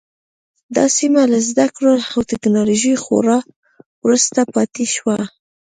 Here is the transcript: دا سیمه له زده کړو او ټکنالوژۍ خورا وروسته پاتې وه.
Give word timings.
دا 0.75 0.85
سیمه 0.97 1.21
له 1.31 1.39
زده 1.49 1.65
کړو 1.75 1.93
او 2.11 2.19
ټکنالوژۍ 2.31 2.95
خورا 3.03 3.37
وروسته 4.05 4.39
پاتې 4.53 4.83
وه. 5.05 5.19